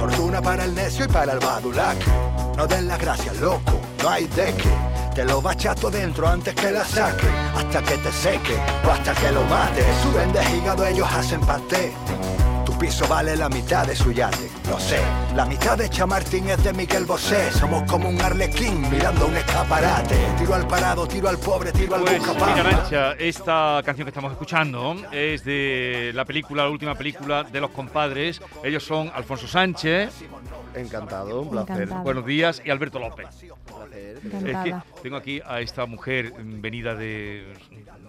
Fortuna 0.00 0.40
para 0.40 0.64
el 0.64 0.74
necio 0.74 1.04
y 1.04 1.08
para 1.08 1.34
el 1.34 1.40
badulaque. 1.40 2.06
No 2.56 2.66
den 2.66 2.88
las 2.88 2.98
gracias, 2.98 3.36
loco, 3.36 3.78
no 4.02 4.08
hay 4.08 4.24
de 4.28 4.54
qué. 4.54 4.70
Te 5.14 5.26
lo 5.26 5.42
bachato 5.42 5.90
dentro 5.90 6.26
antes 6.26 6.54
que 6.54 6.70
la 6.70 6.86
saque, 6.86 7.26
hasta 7.54 7.82
que 7.82 7.98
te 7.98 8.10
seque 8.10 8.56
o 8.88 8.90
hasta 8.90 9.12
que 9.12 9.30
lo 9.30 9.44
mate. 9.44 9.84
Suben 10.02 10.32
de 10.32 10.42
hígado, 10.56 10.86
ellos 10.86 11.06
hacen 11.12 11.42
paté. 11.42 11.92
Piso 12.80 13.06
vale 13.06 13.36
la 13.36 13.50
mitad 13.50 13.86
de 13.86 13.94
su 13.94 14.10
yate, 14.10 14.48
lo 14.66 14.80
sé. 14.80 15.00
La 15.36 15.44
mitad 15.44 15.76
de 15.76 15.90
Chamartín 15.90 16.48
es 16.48 16.64
de 16.64 16.72
Miguel 16.72 17.04
Bosé. 17.04 17.52
Somos 17.52 17.82
como 17.82 18.08
un 18.08 18.18
arlequín 18.22 18.90
mirando 18.90 19.26
un 19.26 19.36
escaparate. 19.36 20.16
Tiro 20.38 20.54
al 20.54 20.66
parado, 20.66 21.06
tiro 21.06 21.28
al 21.28 21.36
pobre, 21.36 21.72
tiro 21.72 21.96
al 21.96 22.04
Pues 22.04 22.22
mira, 22.22 22.60
Arancha, 22.60 23.12
esta 23.18 23.82
canción 23.84 24.06
que 24.06 24.10
estamos 24.10 24.32
escuchando 24.32 24.96
es 25.12 25.44
de 25.44 26.12
la 26.14 26.24
película, 26.24 26.62
la 26.62 26.70
última 26.70 26.94
película 26.94 27.44
de 27.44 27.60
los 27.60 27.70
compadres. 27.70 28.40
Ellos 28.64 28.82
son 28.82 29.12
Alfonso 29.14 29.46
Sánchez, 29.46 30.24
Encantado, 30.74 31.42
un 31.42 31.50
placer. 31.50 31.76
Encantado. 31.76 32.02
buenos 32.04 32.24
días, 32.24 32.62
y 32.64 32.70
Alberto 32.70 32.98
López. 32.98 33.26
Es 33.32 34.56
que 34.64 34.74
tengo 35.02 35.16
aquí 35.16 35.40
a 35.44 35.60
esta 35.60 35.84
mujer 35.86 36.32
venida 36.38 36.94
de, 36.94 37.52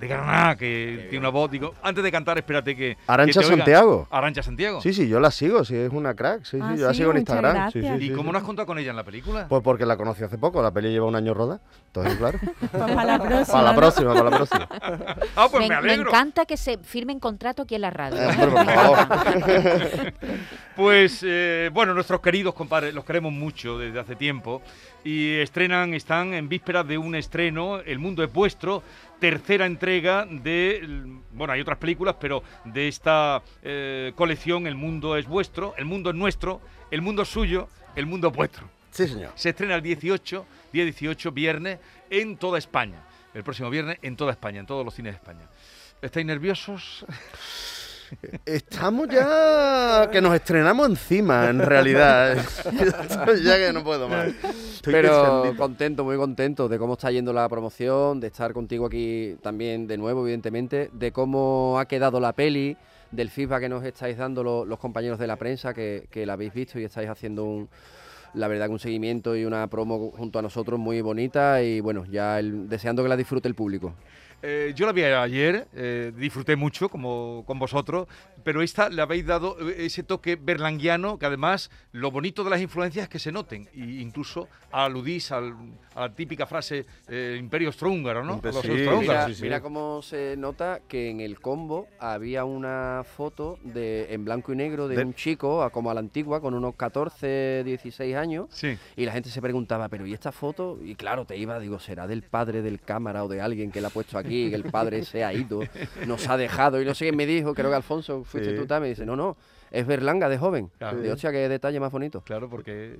de 0.01 0.07
Granada, 0.07 0.57
que 0.57 1.05
tiene 1.09 1.19
una 1.19 1.29
voz, 1.29 1.49
digo, 1.51 1.75
antes 1.83 2.03
de 2.03 2.11
cantar, 2.11 2.37
espérate 2.37 2.75
que... 2.75 2.97
Arancha 3.07 3.39
que. 3.41 3.45
Santiago. 3.45 4.07
Arancha 4.09 4.41
Santiago. 4.43 4.81
Sí, 4.81 4.93
sí, 4.93 5.07
yo 5.07 5.19
la 5.19 5.29
sigo, 5.31 5.63
sí, 5.63 5.75
es 5.75 5.91
una 5.91 6.15
crack. 6.15 6.43
Sí, 6.43 6.57
Ah, 6.61 6.71
sí, 6.73 6.79
yo 6.79 6.87
la 6.87 6.93
sí, 6.93 6.97
sigo 6.97 7.11
en 7.11 7.17
Instagram. 7.17 7.71
Sí, 7.71 7.81
sí, 7.81 7.87
¿Y 7.87 8.07
sí, 8.07 8.09
cómo 8.09 8.29
sí. 8.29 8.31
no 8.33 8.37
has 8.39 8.43
contado 8.43 8.65
con 8.65 8.79
ella 8.79 8.89
en 8.89 8.95
la 8.95 9.03
película? 9.03 9.45
Pues 9.47 9.61
porque 9.63 9.85
la 9.85 9.95
conocí 9.95 10.23
hace 10.23 10.37
poco, 10.37 10.61
la 10.61 10.71
peli 10.71 10.89
lleva 10.89 11.05
un 11.05 11.15
año 11.15 11.33
rodada. 11.33 11.61
Entonces, 11.87 12.15
claro. 12.17 12.39
Pues 12.71 12.71
para 12.71 13.05
la 13.05 13.19
próxima. 13.19 13.53
para 13.57 13.63
la 13.71 13.75
próxima, 13.75 14.13
para 14.13 14.29
la 14.29 14.35
próxima. 14.37 14.67
ah, 15.35 15.47
pues 15.51 15.61
me, 15.61 15.69
me, 15.75 15.81
me 15.81 15.91
alegro. 15.91 16.09
encanta 16.09 16.45
que 16.45 16.57
se 16.57 16.77
firmen 16.79 17.19
contrato 17.19 17.61
aquí 17.61 17.75
en 17.75 17.81
la 17.81 17.91
radio. 17.91 18.19
Eh, 18.19 18.29
¿eh? 18.31 18.47
por 18.47 18.65
favor. 18.65 20.13
Pues 20.75 21.21
eh, 21.27 21.69
bueno, 21.73 21.93
nuestros 21.93 22.21
queridos 22.21 22.53
compadres, 22.53 22.93
los 22.93 23.03
queremos 23.03 23.31
mucho 23.33 23.77
desde 23.77 23.99
hace 23.99 24.15
tiempo 24.15 24.61
y 25.03 25.35
estrenan, 25.35 25.93
están 25.93 26.33
en 26.33 26.47
vísperas 26.47 26.87
de 26.87 26.97
un 26.97 27.13
estreno, 27.13 27.79
El 27.81 27.99
Mundo 27.99 28.23
es 28.23 28.31
Vuestro, 28.31 28.81
tercera 29.21 29.67
entrega 29.67 30.25
de, 30.25 30.81
bueno, 31.31 31.53
hay 31.53 31.61
otras 31.61 31.77
películas, 31.77 32.15
pero 32.19 32.43
de 32.65 32.87
esta 32.87 33.43
eh, 33.61 34.13
colección 34.15 34.65
El 34.65 34.73
Mundo 34.75 35.15
es 35.15 35.27
Vuestro, 35.27 35.75
El 35.77 35.85
Mundo 35.85 36.09
es 36.09 36.15
Nuestro, 36.15 36.59
El 36.89 37.03
Mundo 37.03 37.21
es 37.21 37.29
Suyo, 37.29 37.69
El 37.95 38.07
Mundo 38.07 38.29
es 38.29 38.35
Vuestro. 38.35 38.67
Sí, 38.89 39.07
señor. 39.07 39.31
Se 39.35 39.49
estrena 39.49 39.75
el 39.75 39.83
18, 39.83 40.45
día 40.73 40.83
18, 40.83 41.31
viernes, 41.31 41.79
en 42.09 42.35
toda 42.35 42.57
España. 42.57 42.97
El 43.35 43.43
próximo 43.43 43.69
viernes 43.69 43.99
en 44.01 44.17
toda 44.17 44.31
España, 44.31 44.59
en 44.59 44.65
todos 44.65 44.83
los 44.83 44.95
cines 44.95 45.13
de 45.13 45.17
España. 45.17 45.47
¿Estáis 46.01 46.25
nerviosos? 46.25 47.05
Estamos 48.45 49.07
ya 49.09 50.09
que 50.11 50.21
nos 50.21 50.33
estrenamos 50.35 50.89
encima, 50.89 51.49
en 51.49 51.59
realidad. 51.59 52.37
Ya 53.43 53.57
que 53.57 53.71
no 53.73 53.83
puedo 53.83 54.07
más. 54.09 54.27
Estoy 54.27 54.93
Pero 54.93 55.53
contento, 55.57 56.03
muy 56.03 56.17
contento 56.17 56.67
de 56.67 56.77
cómo 56.79 56.93
está 56.93 57.11
yendo 57.11 57.33
la 57.33 57.47
promoción, 57.49 58.19
de 58.19 58.27
estar 58.27 58.53
contigo 58.53 58.85
aquí 58.87 59.35
también 59.41 59.87
de 59.87 59.97
nuevo, 59.97 60.21
evidentemente, 60.23 60.89
de 60.93 61.11
cómo 61.11 61.77
ha 61.79 61.85
quedado 61.85 62.19
la 62.19 62.33
peli, 62.33 62.75
del 63.11 63.29
feedback 63.29 63.61
que 63.61 63.69
nos 63.69 63.83
estáis 63.83 64.17
dando 64.17 64.43
lo- 64.43 64.65
los 64.65 64.79
compañeros 64.79 65.19
de 65.19 65.27
la 65.27 65.35
prensa, 65.35 65.73
que, 65.73 66.07
que 66.09 66.25
la 66.25 66.33
habéis 66.33 66.53
visto 66.53 66.79
y 66.79 66.83
estáis 66.85 67.09
haciendo 67.09 67.43
un, 67.43 67.69
la 68.33 68.47
verdad 68.47 68.67
que 68.67 68.71
un 68.71 68.79
seguimiento 68.79 69.35
y 69.35 69.45
una 69.45 69.67
promo 69.67 70.11
junto 70.17 70.39
a 70.39 70.41
nosotros 70.41 70.79
muy 70.79 71.01
bonita 71.01 71.61
y 71.61 71.79
bueno, 71.81 72.05
ya 72.09 72.39
el- 72.39 72.67
deseando 72.69 73.03
que 73.03 73.09
la 73.09 73.17
disfrute 73.17 73.47
el 73.47 73.55
público. 73.55 73.93
Eh, 74.43 74.73
yo 74.75 74.85
la 74.85 74.91
vi 74.91 75.03
ayer, 75.03 75.67
eh, 75.73 76.11
disfruté 76.15 76.55
mucho 76.55 76.89
como 76.89 77.43
con 77.45 77.59
vosotros, 77.59 78.07
pero 78.43 78.61
esta 78.63 78.89
le 78.89 79.01
habéis 79.01 79.25
dado 79.25 79.55
eh, 79.69 79.85
ese 79.85 80.01
toque 80.03 80.35
berlanguiano 80.35 81.19
que 81.19 81.27
además 81.27 81.69
lo 81.91 82.09
bonito 82.09 82.43
de 82.43 82.49
las 82.49 82.59
influencias 82.61 83.03
es 83.03 83.09
que 83.09 83.19
se 83.19 83.31
noten. 83.31 83.69
E 83.75 83.79
incluso 84.01 84.47
aludís 84.71 85.31
al- 85.31 85.53
a 85.93 86.01
la 86.01 86.13
típica 86.15 86.45
frase 86.47 86.85
eh, 87.07 87.35
Imperio 87.39 87.67
Austrohúngaro, 87.69 88.23
¿no? 88.23 88.39
Los 88.41 88.61
sí. 88.61 88.71
Mira, 89.01 89.27
sí, 89.27 89.35
sí. 89.35 89.43
mira 89.43 89.61
cómo 89.61 90.01
se 90.01 90.35
nota 90.37 90.79
que 90.87 91.09
en 91.09 91.19
el 91.19 91.39
combo 91.39 91.87
había 91.99 92.43
una 92.45 93.03
foto 93.05 93.59
de 93.63 94.11
en 94.13 94.25
blanco 94.25 94.53
y 94.53 94.55
negro 94.55 94.87
de, 94.87 94.95
De- 94.95 95.03
un 95.05 95.13
chico, 95.13 95.61
a- 95.61 95.69
como 95.69 95.91
a 95.91 95.93
la 95.93 95.99
antigua, 95.99 96.41
con 96.41 96.53
unos 96.55 96.73
14, 96.75 97.63
16 97.63 98.15
años. 98.15 98.47
Sí. 98.49 98.77
Y 98.95 99.05
la 99.05 99.11
gente 99.11 99.29
se 99.29 99.41
preguntaba, 99.41 99.87
pero 99.89 100.07
¿y 100.07 100.13
esta 100.13 100.31
foto? 100.31 100.79
Y 100.83 100.95
claro, 100.95 101.25
te 101.25 101.37
iba, 101.37 101.59
digo, 101.59 101.79
¿será 101.79 102.07
del 102.07 102.23
padre 102.23 102.61
del 102.63 102.79
cámara 102.79 103.23
o 103.23 103.27
de 103.27 103.41
alguien 103.41 103.69
que 103.71 103.81
la 103.81 103.89
ha 103.89 103.91
puesto 103.91 104.17
aquí? 104.17 104.30
Que 104.49 104.55
el 104.55 104.63
padre 104.63 105.03
se 105.03 105.23
ha 105.23 105.33
ido, 105.33 105.61
nos 106.07 106.27
ha 106.29 106.37
dejado. 106.37 106.81
Y 106.81 106.85
no 106.85 106.93
sé 106.95 107.05
quién 107.05 107.15
me 107.17 107.25
dijo, 107.25 107.53
creo 107.53 107.69
que 107.69 107.75
Alfonso, 107.75 108.23
fuiste 108.23 108.51
Sí. 108.51 108.55
tú 108.57 108.65
también. 108.65 108.81
Me 108.81 108.89
dice, 108.89 109.05
no, 109.05 109.15
no, 109.15 109.37
es 109.69 109.85
Berlanga 109.85 110.27
de 110.29 110.37
joven. 110.37 110.69
Claro. 110.77 110.99
De 110.99 111.11
hostia, 111.11 111.31
qué 111.31 111.47
detalle 111.49 111.79
más 111.79 111.91
bonito. 111.91 112.21
Claro, 112.21 112.49
porque 112.49 112.97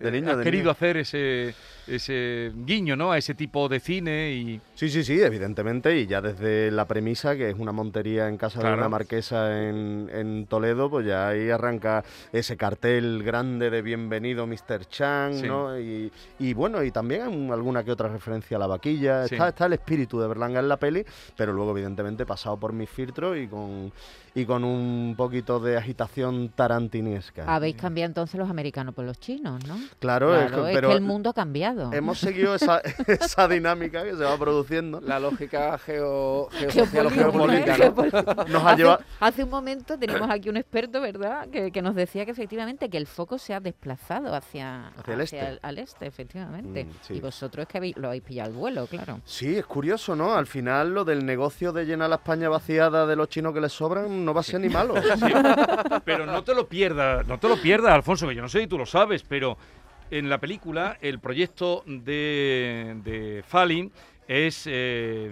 De 0.00 0.08
eh, 0.08 0.12
niño, 0.12 0.36
de 0.36 0.42
querido 0.44 0.62
niño. 0.64 0.70
hacer 0.72 0.96
ese, 0.96 1.54
ese 1.86 2.52
guiño, 2.54 2.96
¿no? 2.96 3.12
A 3.12 3.18
ese 3.18 3.34
tipo 3.34 3.68
de 3.68 3.80
cine 3.80 4.32
y... 4.32 4.60
Sí, 4.74 4.88
sí, 4.88 5.04
sí, 5.04 5.20
evidentemente, 5.20 5.96
y 5.98 6.06
ya 6.06 6.20
desde 6.22 6.70
la 6.70 6.86
premisa, 6.86 7.36
que 7.36 7.50
es 7.50 7.54
una 7.58 7.72
montería 7.72 8.28
en 8.28 8.36
casa 8.38 8.60
Claro. 8.60 8.76
de 8.76 8.80
una 8.80 8.88
marquesa 8.88 9.62
en, 9.68 10.08
en 10.12 10.46
Toledo, 10.46 10.88
pues 10.88 11.06
ya 11.06 11.28
ahí 11.28 11.50
arranca 11.50 12.02
ese 12.32 12.56
cartel 12.56 13.22
grande 13.22 13.68
de 13.70 13.82
bienvenido 13.82 14.46
Mr. 14.46 14.86
Chang, 14.88 15.34
Sí. 15.34 15.46
¿no? 15.46 15.78
Y, 15.78 16.10
y 16.38 16.54
bueno, 16.54 16.82
y 16.82 16.90
también 16.90 17.28
un- 17.28 17.52
alguna 17.52 17.84
que 17.84 17.90
otra 17.92 18.08
referencia 18.08 18.56
a 18.56 18.60
la 18.60 18.66
vaquilla. 18.66 19.26
Sí. 19.28 19.34
Está, 19.34 19.48
está 19.50 19.66
el 19.66 19.74
espíritu 19.74 20.18
de 20.20 20.28
Berlanga 20.28 20.60
en 20.60 20.68
la 20.68 20.78
peli, 20.78 21.04
pero 21.36 21.52
luego, 21.52 21.72
evidentemente, 21.72 22.24
pasado 22.24 22.56
por 22.58 22.72
mis 22.72 22.88
filtros 22.88 23.36
y 23.36 23.46
con, 23.48 23.92
y 24.34 24.44
con 24.44 24.64
un 24.64 25.14
poquito 25.16 25.58
de 25.60 25.76
agitación 25.76 26.50
tarantinesca. 26.54 27.44
Habéis 27.52 27.76
cambiado 27.76 28.06
entonces 28.08 28.38
los 28.38 28.48
americanos 28.50 28.94
por 28.94 29.04
los 29.04 29.18
chinos, 29.18 29.64
¿no? 29.66 29.76
Claro, 29.98 30.34
es 30.36 30.46
Claro, 30.48 30.64
que- 30.64 30.70
es 30.70 30.74
pero 30.76 30.88
que 30.90 30.94
el 30.94 31.00
mundo 31.00 31.30
ha 31.30 31.34
cambiado. 31.34 31.92
hemos 31.92 32.18
seguido 32.18 32.54
esa, 32.54 32.80
esa 33.06 33.48
dinámica 33.48 34.02
que 34.04 34.10
se 34.16 34.24
va 34.24 34.36
produciendo. 34.38 35.00
La 35.00 35.18
lógica 35.20 35.76
geo, 35.78 36.48
Geopolítica, 36.50 37.74
geopolítica, 37.74 38.34
¿no? 38.34 38.44
Nos 38.48 38.62
ha 38.64 38.70
hace, 38.70 38.76
llevado... 38.82 39.00
hace 39.20 39.44
un 39.44 39.50
momento 39.50 39.98
tenemos 39.98 40.28
aquí 40.30 40.48
un 40.48 40.56
experto, 40.56 41.00
¿verdad? 41.00 41.48
Que, 41.48 41.70
que 41.72 41.82
nos 41.82 41.94
decía 41.94 42.24
que 42.24 42.30
efectivamente 42.30 42.88
que 42.88 42.96
el 42.98 43.06
foco 43.06 43.38
se 43.38 43.54
ha 43.54 43.60
desplazado 43.60 44.34
hacia, 44.34 44.88
Hacia 44.88 45.14
el 45.14 45.20
este. 45.20 45.58
al 45.62 45.78
este, 45.78 46.06
efectivamente. 46.06 46.84
Mm, 46.84 46.88
sí. 47.02 47.14
Y 47.14 47.20
vosotros 47.20 47.62
es 47.64 47.68
que 47.68 47.78
habéis- 47.78 47.96
lo 47.96 48.08
habéis 48.08 48.22
pillado 48.22 48.50
al 48.50 48.56
vuelo, 48.56 48.86
claro. 48.86 49.20
Sí, 49.24 49.56
es 49.56 49.66
curioso, 49.66 50.14
¿no? 50.16 50.34
Al 50.34 50.46
final 50.46 50.94
lo 50.94 51.04
del 51.04 51.24
negocio 51.26 51.72
de 51.72 51.84
llenar 51.84 52.08
la 52.10 52.16
España 52.16 52.48
vaciada 52.48 53.06
de 53.06 53.16
los 53.16 53.28
chinos 53.28 53.52
que 53.54 53.60
les 53.60 53.72
sobran 53.72 54.19
no 54.24 54.34
va 54.34 54.40
a 54.40 54.44
ser 54.44 54.60
ni 54.60 54.68
malo. 54.68 54.94
Pero 56.04 56.26
no 56.26 56.44
te 56.44 56.54
lo 56.54 56.68
pierdas, 56.68 57.26
no 57.26 57.38
te 57.38 57.48
lo 57.48 57.60
pierdas, 57.60 57.92
Alfonso, 57.92 58.28
que 58.28 58.34
yo 58.34 58.42
no 58.42 58.48
sé 58.48 58.60
si 58.60 58.66
tú 58.66 58.78
lo 58.78 58.86
sabes, 58.86 59.22
pero 59.22 59.56
en 60.10 60.28
la 60.28 60.38
película 60.38 60.98
el 61.00 61.18
proyecto 61.20 61.82
de, 61.86 62.96
de 63.04 63.44
Falin 63.46 63.92
es... 64.26 64.64
eh, 64.66 65.30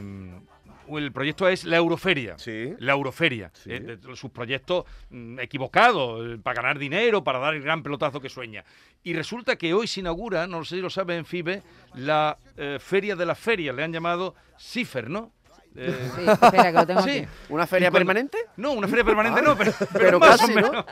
el 0.97 1.13
proyecto 1.13 1.47
es 1.49 1.65
la 1.65 1.77
Euroferia. 1.77 2.39
Sí. 2.39 2.73
La 2.79 2.93
Euroferia. 2.93 3.51
Sí. 3.53 3.71
eh, 3.73 3.99
sus 4.15 4.31
proyectos 4.31 4.85
mm, 5.11 5.39
equivocados, 5.41 6.27
eh, 6.27 6.39
para 6.43 6.63
ganar 6.63 6.79
dinero, 6.79 7.23
para 7.23 7.39
dar 7.39 7.55
el 7.55 7.63
gran 7.63 7.83
pelotazo 7.83 8.21
que 8.21 8.29
sueña. 8.29 8.65
Y 9.03 9.13
resulta 9.13 9.57
que 9.57 9.75
hoy 9.75 9.87
se 9.87 10.01
inaugura, 10.01 10.47
no 10.47 10.65
sé 10.65 10.77
si 10.77 10.81
lo 10.81 10.91
saben 10.91 11.19
en 11.19 11.27
FIBE, 11.27 11.63
la 11.95 12.39
eh, 12.57 12.79
Feria 12.81 13.17
de 13.17 13.27
las 13.27 13.39
Ferias. 13.39 13.75
Le 13.75 13.85
han 13.85 13.93
llamado 13.93 14.35
CIFER, 14.59 15.11
¿no? 15.11 15.33
Eh, 15.77 16.11
Sí, 16.17 16.23
espera, 16.31 16.65
que 16.65 16.73
lo 16.73 16.87
tengo 16.87 17.03
sí. 17.03 17.11
aquí. 17.19 17.29
¿Una 17.51 17.67
feria 17.67 17.91
cuando- 17.91 17.99
permanente? 18.07 18.39
No, 18.57 18.73
una 18.73 18.89
feria 18.89 19.05
permanente 19.05 19.43
no, 19.43 19.57
pero, 19.57 19.73
pero, 19.79 19.91
pero 19.93 20.19
más 20.21 20.41
casi, 20.41 20.53
o 20.53 20.61
¿no? 20.61 20.71
menos. 20.71 20.85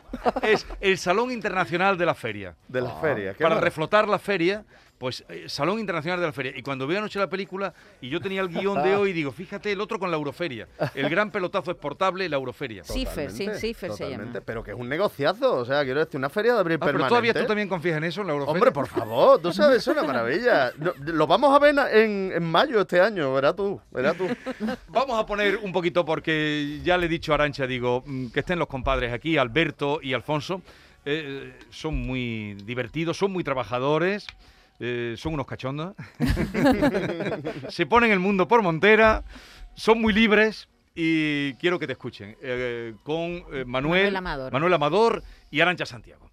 Es 0.42 0.66
el 0.80 0.98
Salón 0.98 1.30
Internacional 1.30 1.96
de 1.98 2.06
la 2.06 2.14
Feria. 2.14 2.54
De 2.68 2.80
las 2.80 3.00
ferias. 3.00 3.36
¿qué 3.36 3.42
Para 3.42 3.56
más? 3.56 3.64
reflotar 3.64 4.08
la 4.08 4.18
feria, 4.18 4.64
pues 4.98 5.24
eh, 5.28 5.44
Salón 5.48 5.78
Internacional 5.78 6.20
de 6.20 6.26
la 6.26 6.32
Feria. 6.32 6.52
Y 6.56 6.62
cuando 6.62 6.86
veo 6.86 6.98
anoche 6.98 7.18
la 7.18 7.28
película 7.28 7.72
y 8.00 8.08
yo 8.08 8.20
tenía 8.20 8.40
el 8.40 8.48
guion 8.48 8.82
de 8.82 8.94
hoy, 8.96 9.12
digo, 9.12 9.32
fíjate, 9.32 9.72
el 9.72 9.80
otro 9.80 9.98
con 9.98 10.10
la 10.10 10.16
Euroferia. 10.16 10.68
El 10.94 11.08
gran 11.08 11.30
pelotazo 11.30 11.70
exportable, 11.70 12.28
la 12.28 12.36
Euroferia. 12.36 12.84
Cifer, 12.84 13.30
sí, 13.30 13.48
Cifer 13.58 13.92
se 13.92 14.10
llama. 14.10 14.32
Pero 14.44 14.62
que 14.62 14.70
es 14.72 14.76
un 14.76 14.88
negociazo, 14.88 15.56
o 15.56 15.64
sea, 15.64 15.84
quiero 15.84 16.00
decir, 16.00 16.16
una 16.18 16.30
feria 16.30 16.54
de 16.54 16.60
abril 16.60 16.76
Ah, 16.76 16.84
pero 16.84 16.92
permanente. 16.98 17.08
todavía 17.08 17.34
tú 17.34 17.46
también 17.46 17.68
confías 17.68 17.96
en 17.98 18.04
eso, 18.04 18.20
en 18.22 18.26
la 18.28 18.32
Euroferia. 18.34 18.58
Hombre, 18.58 18.72
por 18.72 18.86
favor, 18.86 19.40
tú 19.40 19.52
sabes, 19.52 19.78
es 19.78 19.86
una 19.88 20.02
maravilla. 20.02 20.72
Lo 21.04 21.26
vamos 21.26 21.54
a 21.54 21.58
ver 21.58 21.74
en, 21.92 22.32
en 22.34 22.42
mayo 22.44 22.80
este 22.80 23.00
año, 23.00 23.32
verás 23.34 23.54
tú, 23.56 23.80
verás 23.90 24.16
tú. 24.16 24.26
Vamos 24.88 25.18
a 25.18 25.26
poner 25.26 25.58
un 25.58 25.72
poquito, 25.72 26.04
porque 26.04 26.80
ya 26.82 26.96
le 26.96 27.06
he 27.06 27.08
dicho 27.08 27.32
a 27.32 27.34
Arancha, 27.36 27.66
digo, 27.66 28.02
mm, 28.06 28.28
que 28.28 28.40
estén 28.40 28.58
los 28.58 28.68
compadres 28.68 29.12
aquí, 29.12 29.36
Alberto 29.36 30.00
y 30.02 30.14
Alfonso. 30.14 30.62
Eh, 31.04 31.52
son 31.70 31.94
muy 31.94 32.54
divertidos, 32.64 33.16
son 33.16 33.30
muy 33.32 33.44
trabajadores, 33.44 34.26
eh, 34.78 35.14
son 35.16 35.34
unos 35.34 35.46
cachondos. 35.46 35.94
Se 37.68 37.86
ponen 37.86 38.10
el 38.12 38.18
mundo 38.20 38.46
por 38.48 38.62
montera, 38.62 39.24
son 39.74 40.00
muy 40.00 40.12
libres 40.12 40.68
y 40.94 41.54
quiero 41.54 41.78
que 41.78 41.86
te 41.86 41.92
escuchen. 41.92 42.36
eh, 42.42 42.94
con 43.02 43.20
eh, 43.52 43.64
Manuel, 43.66 43.66
Manuel 44.12 44.16
Amador. 44.16 44.52
Manuel 44.52 44.74
Amador 44.74 45.22
y 45.50 45.60
Arancha 45.60 45.86
Santiago. 45.86 46.30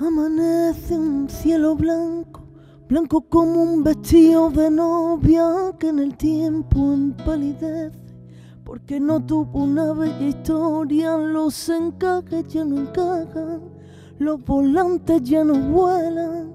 Amanece 0.00 0.94
un 0.94 1.28
cielo 1.28 1.74
blanco, 1.74 2.46
blanco 2.88 3.28
como 3.28 3.62
un 3.62 3.82
vestido 3.82 4.50
de 4.50 4.70
novia 4.70 5.72
que 5.78 5.88
en 5.88 5.98
el 5.98 6.16
tiempo 6.16 6.92
empalidece 6.92 8.07
porque 8.68 9.00
no 9.00 9.24
tuvo 9.24 9.60
una 9.60 9.94
bella 9.94 10.28
historia, 10.28 11.16
los 11.16 11.70
encajes 11.70 12.46
ya 12.48 12.66
no 12.66 12.80
encajan, 12.80 13.62
los 14.18 14.44
volantes 14.44 15.22
ya 15.22 15.42
no 15.42 15.54
vuelan, 15.54 16.52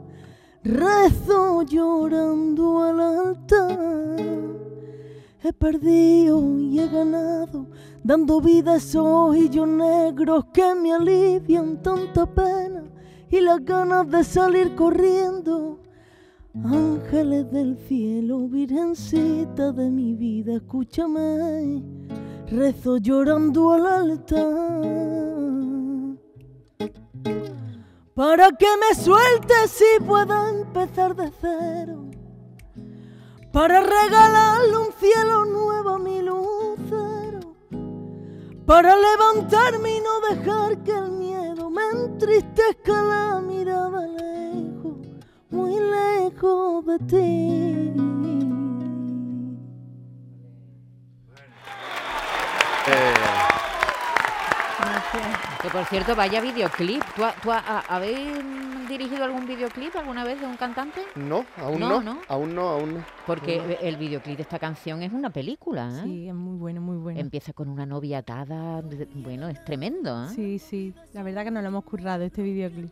rezo 0.64 1.64
llorando 1.64 2.84
al 2.84 3.00
altar. 3.00 3.80
He 5.42 5.54
perdido 5.54 6.60
y 6.60 6.80
he 6.82 6.88
ganado, 6.88 7.66
dando 8.04 8.40
vida 8.42 8.74
a 8.74 8.76
esos 8.76 9.04
ojillos 9.04 9.68
negros 9.68 10.46
que 10.54 10.76
me 10.76 10.94
alivian 10.94 11.82
tanta 11.82 12.28
pena 12.28 12.84
y 13.28 13.42
las 13.42 13.66
ganas 13.66 14.08
de 14.08 14.24
salir 14.24 14.76
corriendo. 14.76 15.80
Ángeles 16.64 17.52
del 17.52 17.76
cielo, 17.88 18.48
virgencita 18.48 19.72
de 19.72 19.90
mi 19.90 20.14
vida, 20.14 20.58
escúchame, 20.58 21.82
rezo 22.48 22.98
llorando 22.98 23.72
al 23.72 23.86
altar. 23.86 24.84
Para 28.14 28.52
que 28.52 28.68
me 28.78 28.96
sueltes 28.96 29.82
y 29.82 30.04
pueda 30.04 30.50
empezar 30.50 31.16
de 31.16 31.32
cero 31.42 32.04
para 33.54 33.82
regalarle 33.82 34.78
un 34.78 34.92
cielo 34.94 35.46
nuevo 35.46 35.92
a 35.92 36.00
mi 36.00 36.24
lucero, 36.24 37.56
para 38.66 38.96
levantarme 38.96 39.98
y 39.98 40.02
no 40.02 40.20
dejar 40.36 40.84
que 40.84 40.92
el 40.92 41.12
miedo 41.12 41.70
me 41.70 41.84
entristezca 41.92 43.04
la 43.04 43.42
mirada 43.42 44.08
lejos, 44.08 44.98
muy 45.52 45.76
lejos 45.80 46.84
de 46.88 47.00
ti. 47.00 48.23
Por 55.74 55.86
cierto, 55.86 56.16
vaya 56.16 56.40
videoclip. 56.40 57.04
¿Tú, 57.16 57.24
ha- 57.26 57.34
tú 57.42 57.52
ha- 57.52 57.80
habéis 57.90 58.18
dirigido 58.88 59.24
algún 59.24 59.48
videoclip 59.48 59.96
alguna 59.96 60.24
vez 60.24 60.40
de 60.40 60.46
un 60.46 60.56
cantante? 60.56 61.02
No, 61.16 61.46
aún 61.58 61.80
No, 61.80 61.90
no, 61.90 62.02
¿no? 62.02 62.22
aún 62.28 62.54
no, 62.56 62.70
aún 62.70 62.94
no. 62.96 63.04
Porque 63.26 63.80
el 63.82 63.98
videoclip 63.98 64.36
de 64.38 64.44
esta 64.44 64.60
canción 64.60 65.02
es 65.02 65.12
una 65.12 65.32
película, 65.32 65.90
¿eh? 65.90 66.02
Sí, 66.04 66.28
es 66.28 66.34
muy 66.36 66.58
bueno, 66.58 66.80
muy 66.80 66.98
bueno. 66.98 67.20
Empieza 67.20 67.54
con 67.54 67.70
una 67.70 67.86
novia 67.86 68.20
atada. 68.20 68.82
Bueno, 69.16 69.50
es 69.50 69.64
tremendo, 69.66 70.26
¿eh? 70.26 70.30
Sí, 70.36 70.60
sí. 70.60 70.94
La 71.14 71.24
verdad 71.24 71.44
que 71.44 71.52
nos 71.52 71.64
lo 71.64 71.70
hemos 71.70 71.84
currado 71.86 72.24
este 72.24 72.44
videoclip. 72.44 72.92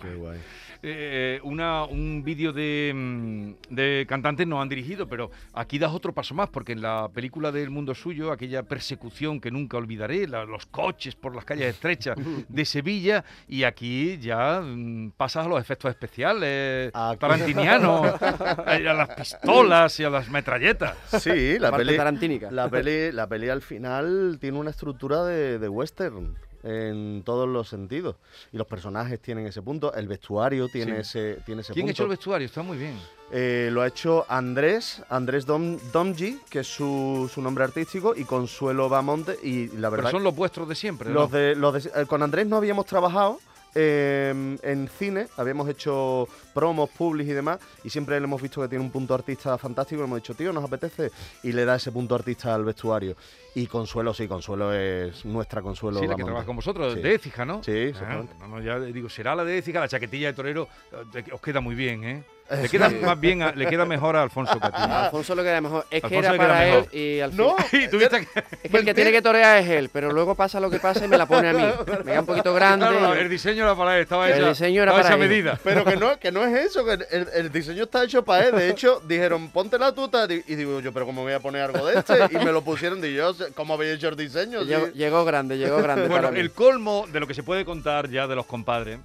Qué 0.00 0.14
guay. 0.14 0.38
Eh, 0.80 1.40
una, 1.42 1.84
un 1.86 2.22
vídeo 2.22 2.52
de, 2.52 2.92
mm, 2.94 3.74
de 3.74 4.06
cantantes 4.08 4.46
nos 4.46 4.62
han 4.62 4.68
dirigido, 4.68 5.08
pero 5.08 5.28
aquí 5.52 5.76
das 5.76 5.92
otro 5.92 6.12
paso 6.12 6.34
más, 6.36 6.48
porque 6.50 6.70
en 6.72 6.82
la 6.82 7.08
película 7.12 7.50
del 7.50 7.70
mundo 7.70 7.96
suyo, 7.96 8.30
aquella 8.30 8.62
persecución 8.62 9.40
que 9.40 9.50
nunca 9.50 9.76
olvidaré, 9.76 10.28
la- 10.28 10.44
los 10.44 10.66
coches 10.66 11.16
por 11.16 11.34
las 11.34 11.44
calles 11.44 11.74
estrechas 11.74 12.16
de 12.48 12.64
Sevilla, 12.64 13.24
y 13.48 13.64
aquí 13.64 14.18
ya 14.18 14.60
mm, 14.60 15.12
pasas 15.16 15.46
a 15.46 15.48
los 15.48 15.60
efectos 15.60 15.90
especiales 15.90 16.92
Aquí. 16.94 17.18
tarantinianos, 17.18 18.22
a, 18.22 18.60
a 18.66 18.78
las 18.78 19.08
pistolas 19.16 19.98
y 19.98 20.04
a 20.04 20.10
las 20.10 20.28
metralletas. 20.30 20.96
Sí, 21.20 21.58
la 21.58 21.70
parte 21.72 21.86
peli, 21.86 21.96
tarantínica. 21.96 22.50
la 22.52 22.68
peli, 22.68 23.10
la 23.10 23.26
peli 23.26 23.48
al 23.48 23.62
final 23.62 24.38
tiene 24.40 24.56
una 24.58 24.70
estructura 24.70 25.24
de, 25.24 25.58
de 25.58 25.68
western 25.68 26.36
en 26.62 27.22
todos 27.24 27.48
los 27.48 27.68
sentidos 27.68 28.16
y 28.52 28.56
los 28.56 28.66
personajes 28.66 29.20
tienen 29.20 29.46
ese 29.46 29.62
punto, 29.62 29.92
el 29.94 30.08
vestuario 30.08 30.68
tiene 30.68 30.94
Sí. 31.04 31.18
ese 31.18 31.38
tiene 31.46 31.60
ese 31.62 31.72
¿Quién 31.72 31.84
ha 31.84 31.88
punto. 31.88 31.92
hecho 31.92 32.02
el 32.04 32.08
vestuario? 32.10 32.46
Está 32.46 32.62
muy 32.62 32.78
bien. 32.78 32.98
Eh, 33.30 33.68
lo 33.72 33.82
ha 33.82 33.86
hecho 33.86 34.24
Andrés, 34.28 35.02
Andrés 35.10 35.44
Dom, 35.44 35.78
Domji, 35.92 36.40
que 36.48 36.60
es 36.60 36.66
su, 36.66 37.30
su 37.32 37.42
nombre 37.42 37.64
artístico, 37.64 38.14
y 38.16 38.24
Consuelo 38.24 38.88
Bamonte. 38.88 39.36
Y 39.42 39.66
la 39.68 39.90
Pero 39.90 39.90
verdad, 39.90 40.10
son 40.12 40.24
los 40.24 40.34
vuestros 40.34 40.66
de 40.68 40.74
siempre, 40.74 41.08
¿no? 41.10 41.14
los 41.14 41.30
de, 41.30 41.54
los 41.54 41.84
de- 41.84 41.90
eh, 42.02 42.06
con 42.06 42.22
Andrés 42.22 42.46
no 42.46 42.56
habíamos 42.56 42.86
trabajado 42.86 43.38
eh, 43.74 44.56
en 44.62 44.88
cine, 44.88 45.26
habíamos 45.36 45.68
hecho 45.68 46.26
promos, 46.54 46.90
publis 46.90 47.28
y 47.28 47.32
demás, 47.32 47.58
y 47.84 47.90
siempre 47.90 48.18
le 48.18 48.24
hemos 48.24 48.40
visto 48.42 48.60
que 48.62 48.68
tiene 48.68 48.84
un 48.84 48.90
punto 48.90 49.14
artista 49.14 49.56
fantástico. 49.58 50.00
y 50.00 50.04
hemos 50.04 50.18
dicho, 50.18 50.34
tío, 50.34 50.52
nos 50.52 50.64
apetece, 50.64 51.10
y 51.42 51.52
le 51.52 51.64
da 51.64 51.76
ese 51.76 51.92
punto 51.92 52.14
artista 52.14 52.54
al 52.54 52.64
vestuario. 52.64 53.16
Y 53.54 53.66
Consuelo, 53.66 54.14
sí, 54.14 54.28
Consuelo 54.28 54.72
es 54.72 55.24
nuestra 55.24 55.62
Consuelo 55.62 55.98
Sí, 56.00 56.06
la 56.06 56.14
que 56.16 56.24
trabaja 56.24 56.46
con 56.46 56.56
vosotros, 56.56 56.94
Sí. 56.94 57.00
de 57.00 57.14
Écija, 57.14 57.44
¿no? 57.44 57.62
Sí, 57.62 57.92
Ah, 58.04 58.22
no, 58.40 58.48
no, 58.48 58.60
ya 58.62 58.78
digo, 58.78 59.08
será 59.08 59.34
la 59.34 59.44
de 59.44 59.58
Écija, 59.58 59.80
la 59.80 59.88
chaquetilla 59.88 60.28
de 60.28 60.32
torero, 60.34 60.68
eh, 61.14 61.24
os 61.32 61.40
queda 61.40 61.60
muy 61.60 61.74
bien, 61.74 62.04
¿eh? 62.04 62.24
Le 62.50 62.68
queda 62.68 62.88
más 62.88 63.20
bien, 63.20 63.42
a- 63.42 63.52
le 63.52 63.66
queda 63.66 63.84
mejor 63.84 64.16
a 64.16 64.22
Alfonso 64.22 64.58
que 64.58 64.66
a 64.66 64.70
ti. 64.70 64.76
A 64.80 65.04
Alfonso 65.06 65.34
le 65.34 65.42
queda 65.42 65.60
mejor. 65.60 65.86
Es 65.90 66.00
que 66.00 66.06
Alfonso 66.06 66.28
era 66.34 66.38
para 66.38 66.58
mejor. 66.60 66.88
él 66.92 66.98
y 67.00 67.20
al 67.20 67.36
No, 67.36 67.56
Y 67.72 67.88
tuviste 67.88 68.20
que- 68.20 68.38
Es 68.62 68.70
que 68.70 68.76
el 68.78 68.84
que 68.86 68.94
tiene 68.94 69.12
que 69.12 69.20
torear 69.20 69.58
es 69.58 69.68
él, 69.68 69.90
pero 69.92 70.10
luego 70.12 70.34
pasa 70.34 70.58
lo 70.58 70.70
que 70.70 70.78
pasa 70.78 71.04
y 71.04 71.08
me 71.08 71.18
la 71.18 71.26
pone 71.26 71.50
a 71.50 71.52
mí. 71.52 71.62
Me 71.86 72.04
queda 72.04 72.20
un 72.20 72.26
poquito 72.26 72.54
grande. 72.54 72.86
Claro, 72.86 73.14
el 73.14 73.28
diseño 73.28 73.64
era 73.64 73.74
para 73.76 73.96
él, 73.96 74.02
estaba 74.02 74.28
El 74.30 74.38
hecha, 74.38 74.48
diseño 74.48 74.82
era 74.82 74.92
para 74.92 75.04
hecha 75.04 75.14
él. 75.14 75.20
medida. 75.20 75.58
Pero 75.62 75.84
que 75.84 75.96
no, 75.96 76.18
que 76.18 76.32
no 76.32 76.44
es 76.44 76.66
eso, 76.66 76.84
que 76.84 76.92
el, 77.10 77.28
el 77.34 77.52
diseño 77.52 77.84
está 77.84 78.04
hecho 78.04 78.24
para 78.24 78.46
él. 78.48 78.54
De 78.56 78.70
hecho, 78.70 79.02
dijeron, 79.06 79.50
ponte 79.50 79.78
la 79.78 79.92
tuta. 79.92 80.26
Y 80.30 80.54
digo 80.54 80.80
yo, 80.80 80.92
pero 80.92 81.04
¿cómo 81.04 81.20
me 81.22 81.26
voy 81.30 81.34
a 81.34 81.40
poner 81.40 81.62
algo 81.62 81.84
de 81.86 81.98
este? 81.98 82.14
Y 82.30 82.36
me 82.36 82.50
lo 82.52 82.62
pusieron. 82.62 83.04
Y 83.04 83.12
yo, 83.14 83.34
¿cómo 83.54 83.74
habéis 83.74 83.96
hecho 83.96 84.08
el 84.08 84.16
diseño? 84.16 84.62
Llegó, 84.62 84.86
Sí. 84.86 84.92
llegó 84.94 85.24
grande, 85.24 85.58
llegó 85.58 85.76
grande 85.82 86.08
Bueno, 86.08 86.22
para 86.22 86.30
mí. 86.32 86.40
el 86.40 86.50
colmo 86.52 87.06
de 87.12 87.20
lo 87.20 87.26
que 87.26 87.34
se 87.34 87.42
puede 87.42 87.64
contar 87.66 88.08
ya 88.08 88.26
de 88.26 88.34
los 88.36 88.46
compadres, 88.46 88.98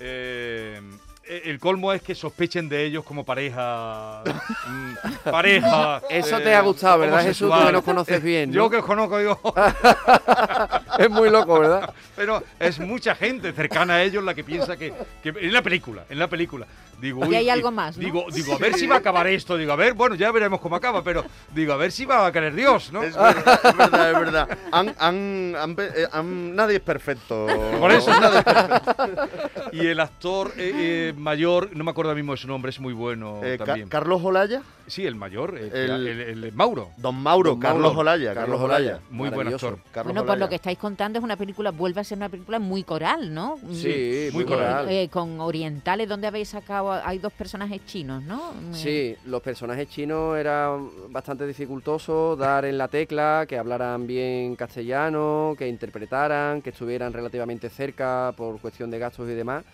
eh, 0.00 0.80
el 1.28 1.58
colmo 1.58 1.92
es 1.92 2.02
que 2.02 2.14
sospechen 2.14 2.68
de 2.68 2.84
ellos 2.84 3.04
como 3.04 3.24
pareja. 3.24 4.22
mm, 4.24 5.30
pareja. 5.30 6.02
Eso 6.08 6.38
eh, 6.38 6.42
te 6.42 6.54
ha 6.54 6.60
gustado, 6.60 7.00
¿verdad, 7.00 7.22
Jesús? 7.22 7.50
Tú 7.52 7.66
que 7.66 7.72
nos 7.72 7.84
conoces 7.84 8.22
bien, 8.22 8.50
¿no? 8.50 8.54
Yo 8.56 8.70
que 8.70 8.76
os 8.78 8.84
conozco, 8.84 9.18
digo. 9.18 9.40
Es 10.98 11.08
muy 11.10 11.30
loco, 11.30 11.60
¿verdad? 11.60 11.94
Pero 12.16 12.42
es 12.58 12.80
mucha 12.80 13.14
gente 13.14 13.52
cercana 13.52 13.94
a 13.94 14.02
ellos 14.02 14.24
la 14.24 14.34
que 14.34 14.42
piensa 14.42 14.76
que, 14.76 14.92
que 15.22 15.28
en 15.28 15.52
la 15.52 15.62
película, 15.62 16.04
en 16.10 16.18
la 16.18 16.26
película. 16.26 16.66
Digo, 17.00 17.24
Y 17.30 17.34
hay 17.36 17.48
algo 17.48 17.70
más, 17.70 17.96
¿no? 17.96 18.04
Digo, 18.04 18.26
digo, 18.32 18.54
a 18.54 18.58
ver 18.58 18.74
si 18.74 18.86
va 18.86 18.96
a 18.96 18.98
acabar 18.98 19.26
esto. 19.28 19.56
Digo, 19.56 19.72
a 19.72 19.76
ver, 19.76 19.94
bueno, 19.94 20.14
ya 20.16 20.32
veremos 20.32 20.60
cómo 20.60 20.74
acaba, 20.76 21.02
pero 21.04 21.24
digo, 21.54 21.72
a 21.72 21.76
ver 21.76 21.92
si 21.92 22.04
va 22.04 22.26
a 22.26 22.32
querer 22.32 22.54
Dios, 22.54 22.92
¿no? 22.92 23.02
Es 23.02 23.14
verdad, 23.16 23.60
es 23.64 23.76
verdad, 23.76 24.10
es 24.12 24.18
verdad. 24.18 24.58
Han- 24.72 24.94
han- 24.98 25.54
han 25.56 25.76
pe- 25.76 25.90
eh, 25.94 26.08
han- 26.12 26.56
nadie 26.56 26.76
es 26.76 26.82
perfecto. 26.82 27.46
Por 27.78 27.92
eso. 27.92 28.10
Nadie 28.20 28.38
es 28.38 28.44
perfecto. 28.44 29.28
Y 29.72 29.86
el 29.86 30.00
actor 30.00 30.52
eh, 30.56 30.72
eh, 30.74 31.14
mayor, 31.16 31.70
no 31.76 31.84
me 31.84 31.90
acuerdo 31.90 32.10
ahora 32.10 32.16
mismo 32.18 32.32
de 32.32 32.38
su 32.38 32.48
nombre, 32.48 32.70
es 32.70 32.80
muy 32.80 32.92
bueno 32.94 33.40
Eh, 33.44 33.58
también. 33.58 33.88
Carlos 33.88 34.20
Olaya, 34.24 34.62
sí, 34.86 35.06
el 35.06 35.14
mayor, 35.14 35.56
el- 35.56 35.72
el, 36.08 36.44
el 36.44 36.52
Mauro. 36.52 36.90
Don 36.96 37.14
Mauro, 37.14 37.50
Don 37.50 37.60
Carlos 37.60 37.82
Mauro, 37.94 38.00
Olaya. 38.00 38.34
Carlos 38.34 38.60
Olaya. 38.60 39.00
Muy 39.10 39.28
buen 39.30 39.48
actor. 39.48 39.78
Carlos 39.92 40.12
bueno, 40.12 40.22
por 40.22 40.30
Olaya. 40.30 40.44
lo 40.46 40.48
que 40.48 40.56
estáis 40.56 40.78
contando 40.78 41.18
es 41.18 41.24
una 41.24 41.36
película, 41.36 41.70
vuelve 41.70 42.00
a 42.00 42.04
ser 42.04 42.18
una 42.18 42.28
película 42.28 42.58
muy 42.58 42.82
coral, 42.82 43.32
¿no? 43.32 43.56
Sí, 43.72 44.30
muy 44.32 44.38
muy 44.38 44.44
coral. 44.44 44.88
Eh, 44.88 45.08
con 45.12 45.40
orientales, 45.40 46.08
donde 46.08 46.26
habéis 46.26 46.48
sacado, 46.48 46.87
hay 46.92 47.18
dos 47.18 47.32
personajes 47.32 47.84
chinos, 47.86 48.22
¿no? 48.22 48.52
Sí, 48.72 49.16
los 49.26 49.42
personajes 49.42 49.88
chinos 49.88 50.36
eran 50.36 50.88
bastante 51.10 51.46
dificultosos, 51.46 52.38
dar 52.38 52.64
en 52.64 52.78
la 52.78 52.88
tecla, 52.88 53.44
que 53.48 53.58
hablaran 53.58 54.06
bien 54.06 54.56
castellano, 54.56 55.54
que 55.58 55.68
interpretaran, 55.68 56.62
que 56.62 56.70
estuvieran 56.70 57.12
relativamente 57.12 57.68
cerca 57.68 58.32
por 58.36 58.58
cuestión 58.60 58.90
de 58.90 58.98
gastos 58.98 59.28
y 59.28 59.34
demás. 59.34 59.64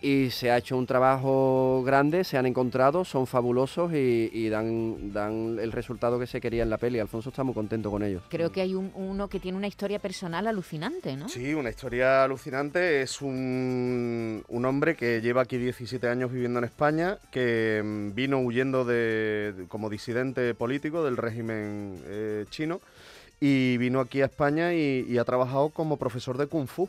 Y 0.00 0.30
se 0.30 0.50
ha 0.52 0.58
hecho 0.58 0.76
un 0.76 0.86
trabajo 0.86 1.82
grande, 1.84 2.22
se 2.22 2.38
han 2.38 2.46
encontrado, 2.46 3.04
son 3.04 3.26
fabulosos 3.26 3.92
y, 3.92 4.30
y 4.32 4.48
dan, 4.48 5.12
dan 5.12 5.58
el 5.60 5.72
resultado 5.72 6.20
que 6.20 6.28
se 6.28 6.40
quería 6.40 6.62
en 6.62 6.70
la 6.70 6.78
peli. 6.78 7.00
Alfonso 7.00 7.30
está 7.30 7.42
muy 7.42 7.52
contento 7.52 7.90
con 7.90 8.04
ellos. 8.04 8.22
Creo 8.28 8.52
que 8.52 8.60
hay 8.60 8.76
un- 8.76 8.92
uno 8.94 9.26
que 9.28 9.40
tiene 9.40 9.58
una 9.58 9.66
historia 9.66 9.98
personal 9.98 10.46
alucinante, 10.46 11.16
¿no? 11.16 11.28
Sí, 11.28 11.52
una 11.52 11.70
historia 11.70 12.22
alucinante. 12.22 13.02
Es 13.02 13.20
un, 13.20 14.44
un 14.48 14.64
hombre 14.66 14.94
que 14.94 15.20
lleva 15.20 15.42
aquí 15.42 15.56
17 15.58 16.06
años 16.08 16.30
viviendo 16.32 16.60
en 16.60 16.64
España, 16.66 17.18
que 17.32 17.82
mm, 17.84 18.14
vino 18.14 18.38
huyendo 18.38 18.84
de, 18.84 19.52
de- 19.56 19.66
como 19.66 19.90
disidente 19.90 20.54
político 20.54 21.02
del 21.02 21.16
régimen 21.16 22.00
eh, 22.06 22.44
chino 22.50 22.80
y 23.40 23.76
vino 23.78 23.98
aquí 23.98 24.22
a 24.22 24.26
España 24.26 24.74
y, 24.74 25.06
y 25.08 25.18
ha 25.18 25.24
trabajado 25.24 25.70
como 25.70 25.96
profesor 25.96 26.38
de 26.38 26.46
kung 26.46 26.68
fu. 26.68 26.88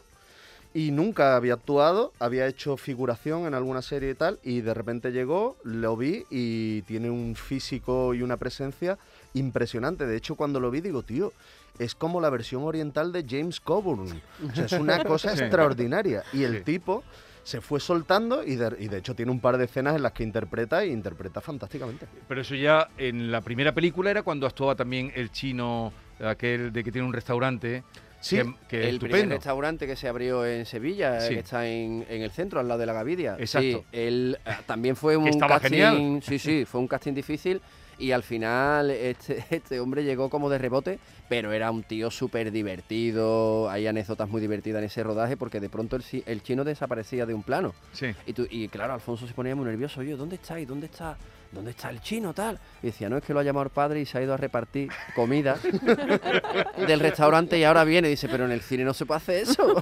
Y 0.71 0.91
nunca 0.91 1.35
había 1.35 1.53
actuado, 1.55 2.13
había 2.19 2.45
hecho 2.45 2.77
figuración 2.77 3.47
en 3.47 3.55
alguna 3.55 3.81
serie 3.81 4.11
y 4.11 4.13
tal, 4.13 4.39
y 4.43 4.61
de 4.61 4.73
repente 4.75 5.11
llegó, 5.11 5.57
lo 5.63 5.97
vi 5.97 6.25
y 6.29 6.83
tiene 6.83 7.09
un 7.09 7.35
físico 7.35 8.13
y 8.13 8.21
una 8.21 8.37
presencia 8.37 8.99
impresionante. 9.33 10.05
De 10.05 10.15
hecho, 10.15 10.35
cuando 10.35 10.59
lo 10.59 10.69
vi 10.69 10.81
digo, 10.81 11.01
tío, 11.01 11.33
es 11.79 11.95
como 11.95 12.21
la 12.21 12.29
versión 12.29 12.63
oriental 12.63 13.11
de 13.11 13.25
James 13.27 13.59
Coburn. 13.59 14.21
O 14.51 14.55
sea, 14.55 14.65
es 14.65 14.73
una 14.73 15.03
cosa 15.03 15.35
Sí. 15.35 15.39
extraordinaria. 15.41 16.23
Y 16.33 16.43
el 16.43 16.57
Sí. 16.59 16.63
tipo 16.65 17.03
se 17.43 17.61
fue 17.61 17.79
soltando 17.79 18.43
y 18.43 18.55
de, 18.55 18.75
y 18.79 18.89
de 18.89 18.97
hecho 18.99 19.15
tiene 19.15 19.31
un 19.31 19.39
par 19.39 19.57
de 19.57 19.65
escenas 19.65 19.95
en 19.95 20.03
las 20.03 20.11
que 20.11 20.21
interpreta 20.23 20.85
y 20.85 20.91
interpreta 20.91 21.41
fantásticamente. 21.41 22.05
Pero 22.27 22.41
eso 22.41 22.53
ya 22.53 22.89
en 22.99 23.31
la 23.31 23.41
primera 23.41 23.73
película 23.73 24.11
era 24.11 24.21
cuando 24.21 24.45
actuaba 24.45 24.75
también 24.75 25.11
el 25.15 25.31
chino, 25.31 25.91
aquel 26.19 26.71
de 26.71 26.83
que 26.83 26.91
tiene 26.91 27.07
un 27.07 27.13
restaurante. 27.13 27.83
Sí, 28.21 28.35
que, 28.67 28.89
el 28.89 28.99
primer 28.99 29.15
estupendo. 29.15 29.35
restaurante 29.35 29.87
que 29.87 29.95
se 29.95 30.07
abrió 30.07 30.45
en 30.45 30.65
Sevilla, 30.65 31.17
eh, 31.19 31.21
Sí. 31.21 31.33
que 31.35 31.39
está 31.39 31.67
en, 31.67 32.05
en 32.09 32.21
el 32.21 32.31
centro, 32.31 32.59
al 32.59 32.67
lado 32.67 32.79
de 32.81 32.85
la 32.85 32.93
Gavidia. 32.93 33.35
Exacto. 33.39 33.79
Sí, 33.79 33.85
él 33.93 34.37
eh, 34.45 34.49
también 34.65 34.95
fue 34.97 35.15
un 35.15 35.27
estaba 35.27 35.59
casting. 35.59 35.69
genial. 35.69 36.21
Sí, 36.23 36.37
sí, 36.37 36.65
fue 36.65 36.81
un 36.81 36.87
casting 36.87 37.13
difícil. 37.13 37.61
Y 37.99 38.11
al 38.13 38.23
final 38.23 38.89
este, 38.91 39.43
este 39.49 39.79
hombre 39.79 40.03
llegó 40.03 40.29
como 40.29 40.49
de 40.49 40.57
rebote, 40.57 40.99
pero 41.27 41.51
era 41.51 41.69
un 41.69 41.83
tío 41.83 42.09
súper 42.09 42.51
divertido. 42.51 43.69
Hay 43.69 43.87
anécdotas 43.87 44.29
muy 44.29 44.41
divertidas 44.41 44.79
en 44.79 44.85
ese 44.85 45.03
rodaje 45.03 45.35
porque 45.37 45.59
de 45.59 45.69
pronto 45.69 45.95
el, 45.97 46.03
chi- 46.03 46.23
el 46.25 46.41
chino 46.41 46.63
desaparecía 46.63 47.25
de 47.25 47.33
un 47.33 47.43
plano. 47.43 47.73
Sí. 47.93 48.07
Y, 48.25 48.33
tú- 48.33 48.47
y 48.49 48.67
claro, 48.69 48.93
Alfonso 48.93 49.27
se 49.27 49.33
ponía 49.33 49.55
muy 49.55 49.65
nervioso. 49.65 49.99
Oye, 49.99 50.15
¿dónde 50.15 50.35
estáis? 50.35 50.67
¿Dónde 50.67 50.85
está? 50.87 51.17
¿Dónde 51.51 51.71
está 51.71 51.89
el 51.89 51.99
chino 51.99 52.31
tal? 52.31 52.59
Y 52.83 52.87
decía, 52.87 53.09
no, 53.09 53.17
es 53.17 53.23
que 53.23 53.33
lo 53.33 53.39
ha 53.39 53.43
llamado 53.43 53.63
el 53.63 53.71
padre 53.71 53.99
y 54.01 54.05
se 54.05 54.19
ha 54.19 54.21
ido 54.21 54.35
a 54.35 54.37
repartir 54.37 54.89
comida 55.15 55.57
del 56.87 56.99
restaurante 56.99 57.57
y 57.57 57.63
ahora 57.63 57.83
viene. 57.83 58.07
Dice, 58.07 58.29
pero 58.29 58.45
en 58.45 58.51
el 58.51 58.61
cine 58.61 58.83
no 58.83 58.93
se 58.93 59.07
puede 59.07 59.17
hacer 59.17 59.35
eso. 59.43 59.81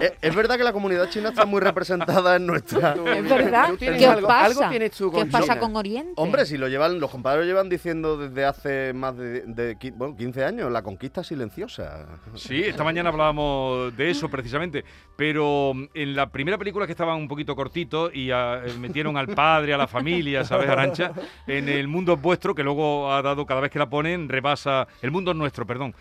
es, 0.00 0.12
es 0.22 0.34
verdad 0.34 0.56
que 0.56 0.62
la 0.62 0.72
comunidad 0.72 1.08
china 1.10 1.30
está 1.30 1.44
muy 1.44 1.60
representada 1.60 2.36
en 2.36 2.46
nuestra... 2.46 2.94
Es 2.94 3.28
verdad. 3.28 3.70
¿Qué 3.78 3.90
os 3.90 4.04
algo- 4.16 4.28
pasa? 4.28 4.44
algo 4.46 4.70
tienes 4.70 4.92
tú 4.92 5.10
¿Qué 5.10 5.18
con 5.18 5.22
os 5.24 5.32
pasa 5.32 5.44
China. 5.54 5.58
con 5.60 5.76
Oriente? 5.76 6.12
Hombre, 6.16 6.46
si 6.46 6.56
lo 6.56 6.68
los 7.00 7.10
compadres 7.10 7.46
llevan 7.46 7.68
diciendo 7.68 8.16
desde 8.16 8.44
hace 8.44 8.92
más 8.92 9.16
de, 9.16 9.42
de 9.42 9.76
bueno, 9.94 10.16
15 10.16 10.44
años, 10.44 10.72
la 10.72 10.82
conquista 10.82 11.22
silenciosa. 11.22 12.06
Sí, 12.34 12.62
esta 12.62 12.84
mañana 12.84 13.10
hablábamos 13.10 13.96
de 13.96 14.10
eso 14.10 14.28
precisamente, 14.28 14.84
pero 15.16 15.72
mm, 15.74 15.84
en 15.94 16.16
la 16.16 16.30
primera 16.30 16.58
película 16.58 16.86
que 16.86 16.92
estaban 16.92 17.16
un 17.16 17.28
poquito 17.28 17.54
cortitos 17.54 18.14
y 18.14 18.30
ah, 18.30 18.62
eh, 18.64 18.74
metieron 18.78 19.16
al 19.16 19.28
padre, 19.28 19.74
a 19.74 19.78
la 19.78 19.86
familia, 19.86 20.44
¿sabes, 20.44 20.68
Arancha? 20.68 21.12
En 21.46 21.68
El 21.68 21.88
mundo 21.88 22.14
es 22.14 22.20
vuestro, 22.20 22.54
que 22.54 22.62
luego 22.62 23.12
ha 23.12 23.22
dado, 23.22 23.46
cada 23.46 23.60
vez 23.60 23.70
que 23.70 23.78
la 23.78 23.88
ponen, 23.88 24.28
rebasa, 24.28 24.86
El 25.02 25.10
mundo 25.10 25.30
es 25.30 25.36
nuestro, 25.36 25.66
perdón. 25.66 25.94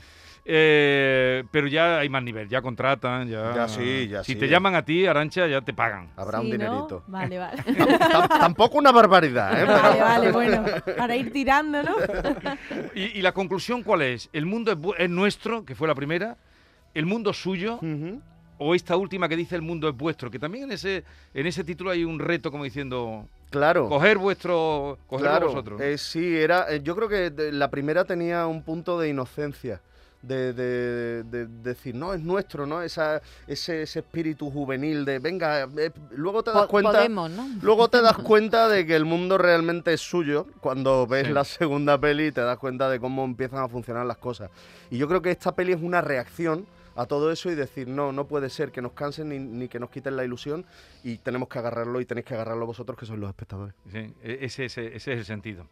Eh, 0.46 1.44
pero 1.52 1.68
ya 1.68 2.00
hay 2.00 2.10
más 2.10 2.22
nivel, 2.22 2.50
ya 2.50 2.62
contratan, 2.62 3.28
ya... 3.30 3.56
Ya 3.56 3.68
sí, 3.68 4.08
ya 4.10 4.24
Si 4.24 4.34
sí. 4.34 4.40
te 4.40 4.48
llaman 4.50 4.76
a 4.76 4.84
ti, 4.84 5.06
Arancha, 5.06 5.48
ya 5.48 5.62
te 5.62 5.74
pagan. 5.74 6.10
Habrá 6.18 6.42
un 6.42 6.52
dinerito. 6.52 7.04
Vale, 7.08 7.38
vale. 7.40 7.64
Tam- 7.64 8.28
tampoco 8.28 8.78
una 8.78 8.92
barbaridad, 8.92 9.62
¿eh? 9.62 9.66
Vale, 9.66 10.00
vale, 10.02 10.32
bueno. 10.32 10.66
Para 10.98 11.16
ir 11.16 11.32
tirando, 11.32 11.82
¿no? 11.82 11.96
¿Y, 12.96 13.20
y 13.20 13.22
la 13.22 13.32
conclusión 13.32 13.84
cuál 13.84 14.02
es? 14.02 14.30
¿El 14.34 14.46
mundo 14.46 14.78
es, 14.98 15.10
nuestro, 15.10 15.64
que 15.64 15.76
fue 15.76 15.88
la 15.88 15.96
primera? 15.96 16.36
¿El 16.94 17.06
mundo 17.06 17.32
es 17.32 17.38
suyo? 17.42 17.80
O 18.60 18.76
esta 18.76 18.96
última 18.98 19.28
que 19.30 19.36
dice 19.36 19.56
el 19.56 19.62
mundo 19.62 19.90
es 19.90 19.96
vuestro, 19.98 20.30
que 20.30 20.40
también 20.40 20.66
en 20.66 20.74
ese 20.74 21.04
en 21.34 21.48
ese 21.48 21.64
título 21.64 21.90
hay 21.90 22.04
un 22.06 22.20
reto 22.20 22.52
como 22.52 22.64
diciendo 22.64 23.28
Claro. 23.50 23.90
coger 23.90 24.18
vuestro 24.20 25.00
cogerlo 25.08 25.30
Claro, 25.32 25.48
vosotros. 25.48 25.82
eh, 25.82 25.98
sí, 25.98 26.38
era. 26.38 26.68
eh, 26.72 26.82
yo 26.84 26.96
creo 26.96 27.10
que 27.10 27.32
la 27.52 27.70
primera 27.72 28.06
tenía 28.06 28.46
un 28.46 28.62
punto 28.64 29.00
de 29.00 29.10
inocencia. 29.10 29.82
De, 30.24 30.54
de- 30.54 31.24
de- 31.24 31.46
de 31.48 31.48
decir, 31.48 31.94
no, 31.96 32.14
es 32.14 32.22
nuestro, 32.22 32.66
¿no? 32.66 32.82
Esa, 32.82 33.22
ese, 33.46 33.82
ese 33.82 34.00
espíritu 34.00 34.50
juvenil 34.50 35.04
de, 35.04 35.20
venga, 35.20 35.64
eh, 35.78 35.92
luego 36.12 36.42
te 36.44 36.52
das 36.52 36.62
Po- 36.62 36.68
cuenta. 36.70 36.92
Podemos, 36.94 37.30
¿no? 37.30 37.46
Luego 37.62 37.90
te 37.90 38.02
das 38.02 38.18
cuenta 38.20 38.70
de 38.70 38.86
que 38.86 38.96
el 38.96 39.04
mundo 39.04 39.38
realmente 39.38 39.92
es 39.92 40.00
suyo 40.00 40.48
cuando 40.62 41.06
ves 41.08 41.28
Sí. 41.28 41.34
la 41.34 41.44
segunda 41.44 41.98
peli 42.00 42.28
y 42.28 42.32
te 42.32 42.40
das 42.40 42.58
cuenta 42.58 42.90
de 42.90 43.02
cómo 43.02 43.26
empiezan 43.26 43.60
a 43.64 43.68
funcionar 43.68 44.06
las 44.06 44.16
cosas. 44.18 44.50
Y 44.90 44.98
yo 44.98 45.10
creo 45.10 45.22
que 45.22 45.32
esta 45.32 45.54
peli 45.54 45.74
es 45.74 45.82
una 45.82 46.00
reacción 46.00 46.66
a 46.96 47.06
todo 47.06 47.32
eso 47.32 47.52
y 47.52 47.56
decir, 47.56 47.88
no, 47.88 48.12
no 48.12 48.28
puede 48.28 48.50
ser 48.50 48.72
que 48.72 48.82
nos 48.82 48.92
cansen 48.94 49.30
ni, 49.30 49.40
ni 49.40 49.68
que 49.68 49.80
nos 49.80 49.90
quiten 49.90 50.16
la 50.16 50.24
ilusión 50.24 50.66
y 51.04 51.18
tenemos 51.18 51.50
que 51.50 51.60
agarrarlo 51.60 52.00
y 52.02 52.06
tenéis 52.06 52.26
que 52.26 52.34
agarrarlo 52.36 52.66
vosotros 52.66 52.98
que 52.98 53.06
sois 53.06 53.20
los 53.20 53.30
espectadores. 53.30 53.74
Sí, 53.92 54.14
e- 54.24 54.40
ese, 54.42 54.66
ese- 54.66 54.88
ese 54.96 55.14
es 55.14 55.20
el 55.20 55.26
sentido. 55.26 55.68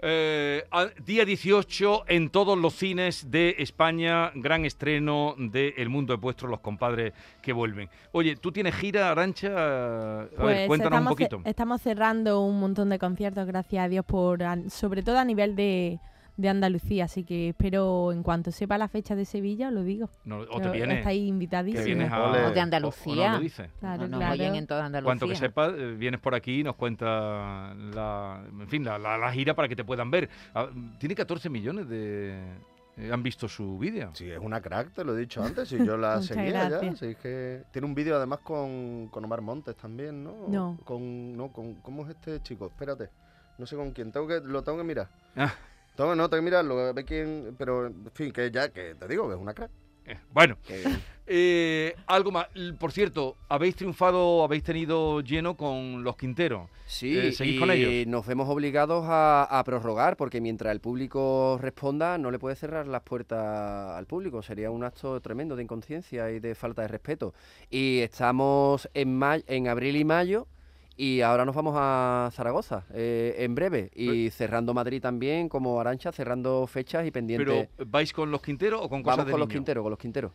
Eh, 0.00 0.64
día 1.04 1.24
18 1.24 2.04
en 2.08 2.28
todos 2.30 2.58
los 2.58 2.74
cines 2.74 3.30
de 3.30 3.56
España, 3.58 4.30
gran 4.34 4.64
estreno 4.64 5.34
de 5.38 5.74
El 5.76 5.88
Mundo 5.88 6.14
es 6.14 6.20
Vuestro, 6.20 6.48
los 6.48 6.60
compadres 6.60 7.12
que 7.42 7.52
vuelven. 7.52 7.88
Oye, 8.12 8.36
¿tú 8.36 8.52
tienes 8.52 8.74
gira, 8.74 9.10
Arancha? 9.10 9.48
A 9.48 10.18
ver, 10.24 10.30
Pues 10.36 10.66
cuéntanos 10.66 11.00
un 11.00 11.06
poquito. 11.08 11.40
estamos 11.44 11.80
cerrando 11.82 12.40
un 12.42 12.60
montón 12.60 12.90
de 12.90 12.98
conciertos, 12.98 13.46
gracias 13.46 13.84
a 13.84 13.88
Dios, 13.88 14.04
por 14.04 14.42
an- 14.42 14.68
sobre 14.70 15.02
todo 15.02 15.18
a 15.18 15.24
nivel 15.24 15.56
de, 15.56 16.00
de 16.36 16.48
Andalucía. 16.48 17.04
Así 17.04 17.24
que 17.24 17.50
espero, 17.50 18.12
en 18.12 18.22
cuanto 18.22 18.50
sepa 18.50 18.76
la 18.78 18.88
fecha 18.88 19.14
de 19.14 19.24
Sevilla, 19.24 19.68
os 19.68 19.74
lo 19.74 19.82
digo. 19.84 20.10
No, 20.24 20.38
o 20.40 20.60
te 20.60 20.68
vienes, 20.70 20.98
Estáis 20.98 21.20
te 21.22 21.26
invitadísimos. 21.26 22.10
O 22.12 22.32
de 22.32 22.42
o- 22.44 22.50
o 22.50 22.54
no 22.54 22.60
Andalucía. 22.60 23.32
lo 23.34 23.38
dices. 23.40 23.70
Claro, 23.80 24.08
no, 24.08 24.18
claro. 24.18 24.42
en 24.42 24.66
toda 24.66 24.84
Andalucía. 24.86 25.06
Cuanto 25.08 25.28
que 25.28 25.36
sepas, 25.36 25.72
eh, 25.76 25.94
vienes 25.96 26.20
por 26.20 26.34
aquí 26.34 26.60
y 26.60 26.64
nos 26.64 26.76
cuenta 26.76 27.74
la, 27.74 28.42
en 28.50 28.68
fin, 28.68 28.84
la, 28.84 28.98
la- 28.98 29.18
la 29.18 29.32
gira 29.32 29.54
para 29.54 29.68
que 29.68 29.76
te 29.76 29.84
puedan 29.84 30.10
ver. 30.10 30.28
Ah, 30.54 30.68
Tiene 30.98 31.14
14 31.14 31.48
millones 31.50 31.88
de... 31.88 32.34
eh, 32.96 33.10
han 33.12 33.22
visto 33.22 33.48
su 33.48 33.78
vídeo. 33.78 34.10
Sí, 34.14 34.30
es 34.30 34.38
una 34.38 34.60
crack, 34.60 34.92
te 34.92 35.04
lo 35.04 35.16
he 35.16 35.20
dicho 35.20 35.42
antes, 35.42 35.70
y 35.72 35.78
yo 35.86 35.96
la 35.96 36.20
seguía 36.22 36.50
ya. 36.52 36.68
gracias. 36.68 36.98
sí, 36.98 37.06
es 37.06 37.16
que 37.16 37.62
tiene 37.72 37.86
un 37.86 37.94
vídeo 37.94 38.16
además 38.16 38.40
con, 38.40 39.08
con 39.08 39.24
Omar 39.24 39.40
Montes 39.40 39.76
también, 39.76 40.22
¿no? 40.24 40.34
No. 40.48 40.78
Con, 40.84 41.36
no, 41.36 41.48
con, 41.52 41.74
¿Cómo 41.76 42.02
es 42.04 42.10
este 42.10 42.40
chico? 42.42 42.66
Espérate, 42.66 43.08
no 43.58 43.66
sé 43.66 43.76
con 43.76 43.92
quién, 43.92 44.10
tengo 44.12 44.26
que, 44.26 44.40
lo 44.40 44.62
tengo 44.62 44.78
que 44.78 44.84
mirar. 44.84 45.08
Ah. 45.36 45.52
Tengo, 45.96 46.14
no, 46.14 46.28
tengo 46.28 46.42
que 46.42 46.44
mirarlo, 46.44 46.78
a 46.80 46.92
ver 46.92 47.04
quién, 47.04 47.54
pero 47.56 47.86
en 47.86 48.10
fin, 48.12 48.32
que 48.32 48.50
ya, 48.50 48.68
que 48.70 48.94
te 48.94 49.06
digo 49.08 49.28
que 49.28 49.34
es 49.34 49.40
una 49.40 49.54
crack. 49.54 49.70
Eh, 50.06 50.18
bueno, 50.32 50.58
que- 50.66 50.84
eh, 51.26 51.94
algo 52.06 52.30
más. 52.30 52.48
Por 52.78 52.92
cierto, 52.92 53.36
habéis 53.48 53.76
triunfado, 53.76 54.42
habéis 54.44 54.62
tenido 54.64 55.20
lleno 55.22 55.56
con 55.56 56.02
los 56.04 56.16
Quinteros. 56.16 56.68
Sí, 56.86 57.16
Eh, 57.16 57.32
¿seguís 57.32 57.56
y 57.56 57.58
con 57.58 57.70
ellos? 57.70 58.06
nos 58.08 58.26
vemos 58.26 58.46
obligados 58.50 59.04
a, 59.08 59.44
a 59.44 59.64
prorrogar 59.64 60.16
porque 60.18 60.40
mientras 60.42 60.72
el 60.72 60.80
público 60.80 61.58
responda 61.60 62.18
no 62.18 62.30
le 62.30 62.38
puede 62.38 62.56
cerrar 62.56 62.86
las 62.86 63.00
puertas 63.02 63.96
al 63.96 64.06
público. 64.06 64.42
Sería 64.42 64.70
un 64.70 64.84
acto 64.84 65.18
tremendo 65.22 65.56
de 65.56 65.62
inconsciencia 65.62 66.30
y 66.30 66.40
de 66.40 66.54
falta 66.54 66.82
de 66.82 66.88
respeto. 66.88 67.32
Y 67.70 68.00
estamos 68.00 68.88
en, 68.92 69.16
ma- 69.16 69.38
en 69.46 69.68
abril 69.68 69.96
y 69.96 70.04
mayo 70.04 70.46
y 70.96 71.20
ahora 71.22 71.44
nos 71.44 71.54
vamos 71.54 71.74
a 71.76 72.30
Zaragoza 72.32 72.84
eh, 72.92 73.34
en 73.38 73.54
breve. 73.54 73.90
Y 73.94 74.30
cerrando 74.30 74.72
Madrid 74.74 75.00
también 75.02 75.48
como 75.48 75.80
Arancha, 75.80 76.12
cerrando 76.12 76.66
fechas 76.66 77.06
y 77.06 77.10
pendientes. 77.10 77.68
Pero, 77.76 77.90
¿vais 77.90 78.12
con 78.12 78.30
los 78.30 78.40
Quinteros 78.42 78.80
o 78.82 78.88
con 78.88 79.02
cosas 79.02 79.16
Vamos 79.18 79.26
de 79.26 79.32
con 79.32 79.40
los 79.40 79.48
niño? 79.48 79.58
Quinteros, 79.58 79.82
con 79.82 79.90
los 79.90 79.98
Quinteros. 79.98 80.32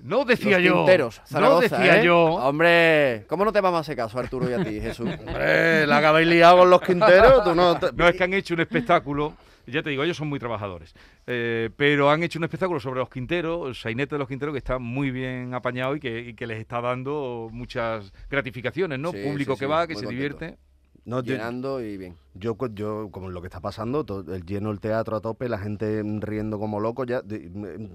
No 0.00 0.24
decía 0.24 0.58
los 0.58 0.64
yo. 0.66 0.74
Quinteros, 0.76 1.18
no 1.18 1.26
Zaragoza, 1.26 1.76
decía 1.78 2.00
¿eh? 2.00 2.04
yo. 2.04 2.24
Hombre, 2.24 3.24
¿cómo 3.28 3.44
no 3.44 3.52
te 3.52 3.60
vamos 3.60 3.78
a 3.78 3.80
hacer 3.80 3.96
caso, 3.96 4.18
Arturo 4.18 4.48
y 4.48 4.52
a 4.52 4.62
ti, 4.62 4.80
Jesús? 4.80 5.10
Hombre, 5.26 5.86
la 5.88 6.00
que 6.00 6.06
habéis 6.06 6.28
liado 6.28 6.58
con 6.58 6.70
los 6.70 6.80
quinteros, 6.82 7.42
tú 7.42 7.54
no... 7.54 7.76
te- 7.78 7.92
No, 7.92 8.06
es 8.06 8.14
que 8.16 8.22
han 8.24 8.32
hecho 8.32 8.54
un 8.54 8.60
espectáculo, 8.60 9.34
ya 9.70 9.82
te 9.82 9.90
digo, 9.90 10.02
ellos 10.02 10.16
son 10.16 10.28
muy 10.28 10.38
trabajadores, 10.38 10.94
eh, 11.26 11.70
pero 11.76 12.10
han 12.10 12.22
hecho 12.22 12.38
un 12.38 12.44
espectáculo 12.44 12.80
sobre 12.80 13.00
los 13.00 13.10
Quinteros, 13.10 13.68
el 13.68 13.74
sainete 13.74 14.14
de 14.14 14.18
los 14.18 14.28
Quinteros, 14.28 14.52
que 14.52 14.58
está 14.58 14.78
muy 14.78 15.10
bien 15.10 15.54
apañado 15.54 15.96
y 15.96 16.00
que, 16.00 16.20
y 16.20 16.34
que 16.34 16.46
les 16.46 16.58
está 16.58 16.80
dando 16.80 17.48
muchas 17.52 18.12
gratificaciones, 18.30 18.98
¿no? 18.98 19.12
Sí, 19.12 19.18
Público 19.24 19.54
sí, 19.54 19.60
que 19.60 19.66
sí, 19.66 19.70
va, 19.70 19.86
que 19.86 19.94
se 19.94 20.04
contento. 20.04 20.10
divierte. 20.10 20.58
no, 21.04 21.22
Llenando 21.22 21.80
y 21.82 21.96
bien. 21.96 22.16
Yo, 22.38 22.56
yo, 22.74 23.08
como 23.10 23.30
lo 23.30 23.40
que 23.40 23.46
está 23.48 23.60
pasando, 23.60 24.04
to- 24.04 24.24
el 24.34 24.44
lleno 24.44 24.70
el 24.70 24.80
teatro 24.80 25.16
a 25.16 25.20
tope, 25.20 25.48
la 25.48 25.58
gente 25.58 26.02
riendo 26.20 26.58
como 26.58 26.80
loco, 26.80 27.04
ya 27.04 27.22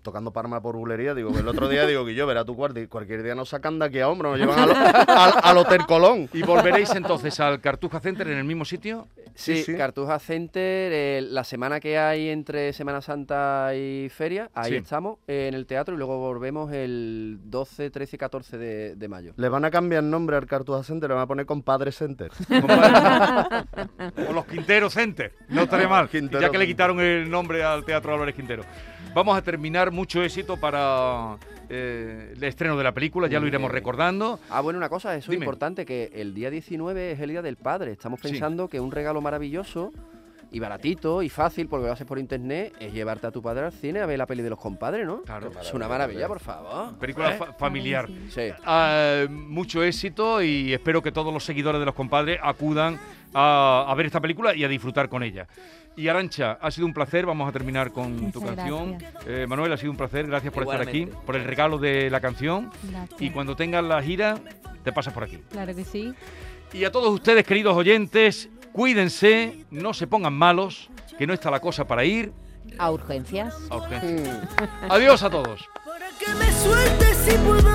tocando 0.02 0.32
parma 0.32 0.62
por 0.62 0.76
bulería. 0.76 1.14
Digo, 1.14 1.38
el 1.38 1.48
otro 1.48 1.70
día 1.70 1.86
digo 1.86 2.06
que 2.06 2.14
yo, 2.16 2.28
verá 2.28 2.44
tu 2.46 2.54
guardia, 2.54 2.88
cualquier 2.88 3.24
día 3.24 3.36
nos 3.36 3.50
sacan 3.50 3.80
de 3.80 3.86
aquí 3.86 4.00
a 4.00 4.10
hombro, 4.10 4.32
nos 4.32 4.40
llevan 4.40 4.60
al, 4.60 4.72
al, 5.08 5.34
al 5.42 5.58
Hotel 5.58 5.86
Colón. 5.86 6.30
¿Y 6.34 6.44
volveréis 6.44 6.94
entonces 6.96 7.40
al 7.40 7.62
Cartuja 7.62 8.00
Center 8.00 8.28
en 8.28 8.38
el 8.38 8.44
mismo 8.44 8.66
sitio? 8.66 9.08
Sí, 9.36 9.56
Sí, 9.58 9.64
sí. 9.64 9.76
Cartuja 9.76 10.20
Center, 10.20 10.92
eh, 10.94 11.22
la 11.28 11.44
semana 11.44 11.80
que 11.80 11.98
hay 11.98 12.30
entre 12.30 12.72
Semana 12.74 13.02
Santa 13.02 13.74
y 13.76 14.10
Feria, 14.10 14.50
ahí 14.54 14.72
Sí. 14.72 14.78
estamos 14.78 15.18
eh, 15.28 15.48
en 15.48 15.54
el 15.56 15.66
teatro 15.66 15.96
y 15.96 15.98
luego 15.98 16.20
volvemos 16.20 16.72
el 16.72 17.40
12, 17.46 17.90
13 17.90 18.16
y 18.16 18.20
14 18.20 18.58
de, 18.60 18.96
de 18.96 19.08
mayo. 19.08 19.34
Le 19.38 19.50
van 19.50 19.66
a 19.66 19.72
cambiar 19.72 20.04
nombre 20.04 20.36
al 20.38 20.46
Cartuja 20.46 20.84
Center, 20.84 21.10
le 21.10 21.16
van 21.16 21.24
a 21.24 21.28
poner 21.28 21.46
Compadre 21.48 21.92
Center. 21.92 22.30
los 24.34 24.46
Quintero 24.46 24.90
Center, 24.90 25.34
no 25.50 25.64
estaría 25.64 25.88
mal, 25.88 26.10
Quintero 26.10 26.42
ya 26.42 26.50
que 26.50 26.58
le 26.58 26.68
quitaron 26.68 27.00
el 27.00 27.30
nombre 27.30 27.64
al 27.64 27.84
Teatro 27.86 28.14
Álvarez 28.14 28.36
Quintero. 28.36 28.64
Vamos 29.14 29.38
a 29.38 29.42
terminar, 29.42 29.92
mucho 29.92 30.24
éxito 30.24 30.58
para 30.58 31.38
eh, 31.70 32.34
el 32.36 32.44
estreno 32.44 32.76
de 32.78 32.84
la 32.84 32.94
película, 32.94 33.28
ya 33.28 33.40
lo 33.40 33.48
iremos 33.48 33.72
recordando. 33.72 34.40
Ah, 34.50 34.62
bueno, 34.62 34.78
una 34.78 34.90
cosa, 34.90 35.16
eso 35.16 35.32
es 35.32 35.38
importante, 35.38 35.86
que 35.86 36.12
el 36.16 36.34
día 36.34 36.50
19 36.50 37.12
es 37.12 37.20
el 37.20 37.30
Día 37.30 37.42
del 37.42 37.56
Padre. 37.58 37.92
Estamos 37.92 38.20
Sí. 38.22 38.30
pensando 38.30 38.68
que 38.68 38.80
un 38.80 38.92
regalo 38.92 39.22
maravilloso 39.22 39.92
y 40.54 40.60
baratito 40.60 41.22
y 41.22 41.28
fácil, 41.30 41.68
porque 41.68 41.88
lo 41.88 41.92
haces 41.92 42.08
por 42.08 42.18
internet, 42.20 42.74
es 42.80 42.94
llevarte 42.94 43.28
a 43.28 43.32
tu 43.32 43.42
padre 43.42 43.66
al 43.66 43.74
cine 43.74 44.00
a 44.00 44.06
ver 44.06 44.18
la 44.18 44.26
peli 44.26 44.42
de 44.44 44.50
los 44.52 44.60
compadres, 44.60 45.06
¿no? 45.06 45.24
Claro. 45.24 45.52
Es 45.62 45.74
una 45.74 45.88
maravilla, 45.90 46.28
por 46.28 46.40
favor. 46.40 46.96
Película 47.00 47.34
¿Eh? 47.34 47.38
fa- 47.38 47.54
familiar. 47.54 48.08
Sí. 48.30 48.44
Ah, 48.66 49.26
mucho 49.30 49.84
éxito 49.84 50.42
y 50.42 50.72
espero 50.74 51.02
que 51.02 51.12
todos 51.12 51.34
los 51.34 51.44
seguidores 51.44 51.80
de 51.80 51.86
los 51.86 51.96
compadres 51.96 52.40
acudan 52.42 53.00
a, 53.34 53.86
a 53.88 53.96
ver 53.96 54.06
esta 54.06 54.22
película 54.22 54.56
y 54.56 54.64
a 54.64 54.68
disfrutar 54.68 55.10
con 55.10 55.24
ella. 55.24 55.48
Y 55.96 56.08
Arancha, 56.08 56.54
ha 56.62 56.72
sido 56.72 56.88
un 56.88 56.94
placer. 56.94 57.26
Vamos 57.26 57.48
a 57.48 57.52
terminar 57.52 57.92
con 57.92 58.32
tu 58.32 58.42
canción. 58.42 58.98
Eh, 59.28 59.46
Manuel, 59.48 59.74
ha 59.74 59.78
sido 59.78 59.92
un 59.92 59.98
placer. 59.98 60.26
Gracias 60.26 60.52
por 60.54 60.64
estar 60.64 60.82
aquí, 60.82 61.08
por 61.26 61.36
el 61.36 61.44
regalo 61.46 61.78
de 61.78 62.10
la 62.10 62.20
canción. 62.20 62.72
Gracias. 62.90 63.22
Y 63.22 63.30
cuando 63.30 63.56
tengas 63.56 63.84
la 63.84 64.02
gira, 64.02 64.40
te 64.84 64.92
pasas 64.92 65.14
por 65.14 65.24
aquí. 65.24 65.38
Claro 65.52 65.76
que 65.76 65.84
sí. 65.84 66.14
Y 66.74 66.84
a 66.86 66.92
todos 66.92 67.14
ustedes, 67.14 67.46
queridos 67.46 67.76
oyentes, 67.78 68.50
cuídense, 68.74 69.66
no 69.72 69.94
se 69.94 70.08
pongan 70.08 70.34
malos, 70.34 70.90
que 71.18 71.26
no 71.28 71.34
está 71.34 71.50
la 71.50 71.60
cosa 71.62 71.86
para 71.88 72.04
ir 72.04 72.34
A 72.78 72.92
urgencias. 72.92 73.54
a 73.70 73.78
urgencias. 73.78 74.40
Adiós 74.90 75.24
a 75.24 75.30
todos. 75.30 75.62
Para 75.86 76.10
que 76.20 76.34
me 76.36 76.52
sueltes 76.52 77.34
y 77.34 77.38
pueda 77.48 77.73